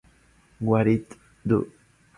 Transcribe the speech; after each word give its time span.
What 0.57 0.87
It 0.87 1.13
Do! 1.45 1.71